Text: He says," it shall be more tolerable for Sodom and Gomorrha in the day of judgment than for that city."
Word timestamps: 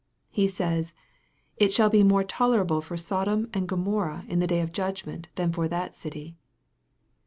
He 0.31 0.47
says," 0.47 0.95
it 1.57 1.71
shall 1.71 1.91
be 1.91 2.01
more 2.01 2.23
tolerable 2.23 2.81
for 2.81 2.97
Sodom 2.97 3.51
and 3.53 3.67
Gomorrha 3.69 4.25
in 4.27 4.39
the 4.39 4.47
day 4.47 4.61
of 4.61 4.71
judgment 4.71 5.27
than 5.35 5.53
for 5.53 5.67
that 5.67 5.95
city." 5.95 6.35